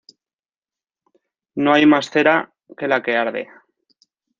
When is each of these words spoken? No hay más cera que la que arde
No 1.53 1.75
hay 1.75 1.85
más 1.85 2.09
cera 2.09 2.51
que 2.75 2.87
la 2.87 3.03
que 3.03 3.15
arde 3.15 3.49